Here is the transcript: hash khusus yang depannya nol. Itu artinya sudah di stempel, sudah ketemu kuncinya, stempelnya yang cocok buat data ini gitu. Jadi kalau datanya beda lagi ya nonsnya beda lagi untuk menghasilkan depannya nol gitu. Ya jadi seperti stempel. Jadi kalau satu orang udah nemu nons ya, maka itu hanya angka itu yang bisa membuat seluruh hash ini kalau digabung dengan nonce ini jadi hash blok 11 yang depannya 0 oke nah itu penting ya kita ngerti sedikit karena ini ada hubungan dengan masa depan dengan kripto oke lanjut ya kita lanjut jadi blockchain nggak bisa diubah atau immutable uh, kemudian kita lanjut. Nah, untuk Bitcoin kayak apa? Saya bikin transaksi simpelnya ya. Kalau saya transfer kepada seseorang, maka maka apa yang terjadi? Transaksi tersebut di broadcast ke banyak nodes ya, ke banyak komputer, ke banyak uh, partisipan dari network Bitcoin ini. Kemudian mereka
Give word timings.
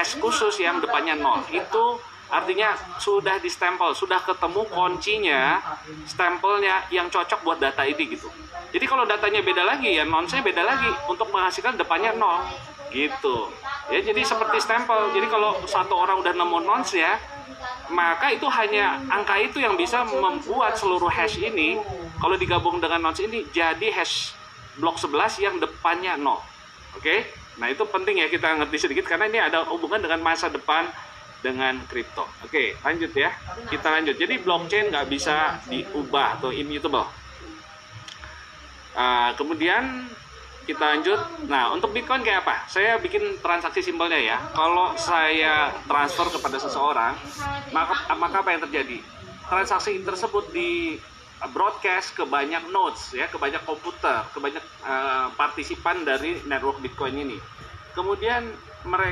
hash 0.00 0.16
khusus 0.16 0.56
yang 0.64 0.80
depannya 0.80 1.12
nol. 1.20 1.44
Itu 1.52 2.00
artinya 2.32 2.72
sudah 2.96 3.36
di 3.36 3.52
stempel, 3.52 3.92
sudah 3.92 4.24
ketemu 4.24 4.64
kuncinya, 4.72 5.60
stempelnya 6.08 6.88
yang 6.88 7.12
cocok 7.12 7.44
buat 7.44 7.60
data 7.60 7.84
ini 7.84 8.16
gitu. 8.16 8.32
Jadi 8.72 8.86
kalau 8.88 9.04
datanya 9.04 9.44
beda 9.44 9.66
lagi 9.66 9.92
ya 9.92 10.08
nonsnya 10.08 10.40
beda 10.40 10.64
lagi 10.64 10.88
untuk 11.04 11.28
menghasilkan 11.28 11.76
depannya 11.76 12.16
nol 12.16 12.48
gitu. 12.88 13.52
Ya 13.92 14.00
jadi 14.00 14.24
seperti 14.24 14.56
stempel. 14.64 15.12
Jadi 15.12 15.28
kalau 15.28 15.60
satu 15.68 16.00
orang 16.00 16.24
udah 16.24 16.32
nemu 16.32 16.58
nons 16.64 16.96
ya, 16.96 17.20
maka 17.90 18.30
itu 18.30 18.46
hanya 18.46 19.02
angka 19.10 19.36
itu 19.42 19.58
yang 19.58 19.74
bisa 19.74 20.06
membuat 20.06 20.78
seluruh 20.78 21.10
hash 21.10 21.36
ini 21.42 21.76
kalau 22.22 22.38
digabung 22.38 22.78
dengan 22.78 23.10
nonce 23.10 23.26
ini 23.26 23.44
jadi 23.50 23.90
hash 23.90 24.32
blok 24.78 24.96
11 24.96 25.42
yang 25.42 25.54
depannya 25.58 26.14
0 26.14 26.38
oke 26.96 27.16
nah 27.60 27.68
itu 27.68 27.84
penting 27.84 28.24
ya 28.24 28.26
kita 28.32 28.56
ngerti 28.56 28.88
sedikit 28.88 29.04
karena 29.04 29.28
ini 29.28 29.38
ada 29.38 29.68
hubungan 29.68 30.00
dengan 30.00 30.24
masa 30.24 30.48
depan 30.48 30.88
dengan 31.44 31.76
kripto 31.86 32.24
oke 32.40 32.80
lanjut 32.80 33.12
ya 33.12 33.30
kita 33.68 33.88
lanjut 33.92 34.16
jadi 34.16 34.34
blockchain 34.40 34.88
nggak 34.88 35.06
bisa 35.12 35.60
diubah 35.68 36.40
atau 36.40 36.50
immutable 36.50 37.04
uh, 38.96 39.30
kemudian 39.36 40.08
kita 40.70 40.84
lanjut. 40.96 41.20
Nah, 41.50 41.74
untuk 41.74 41.90
Bitcoin 41.90 42.22
kayak 42.22 42.46
apa? 42.46 42.68
Saya 42.70 42.94
bikin 43.02 43.42
transaksi 43.42 43.82
simpelnya 43.82 44.20
ya. 44.22 44.38
Kalau 44.54 44.94
saya 44.94 45.74
transfer 45.90 46.30
kepada 46.30 46.62
seseorang, 46.62 47.18
maka 47.74 48.06
maka 48.14 48.44
apa 48.44 48.54
yang 48.54 48.62
terjadi? 48.70 49.02
Transaksi 49.50 49.98
tersebut 50.06 50.54
di 50.54 50.94
broadcast 51.48 52.12
ke 52.12 52.28
banyak 52.28 52.68
nodes 52.68 53.16
ya, 53.16 53.24
ke 53.32 53.40
banyak 53.40 53.64
komputer, 53.64 54.28
ke 54.28 54.36
banyak 54.36 54.60
uh, 54.84 55.32
partisipan 55.40 56.04
dari 56.04 56.36
network 56.44 56.84
Bitcoin 56.84 57.16
ini. 57.16 57.40
Kemudian 57.96 58.52
mereka 58.84 59.08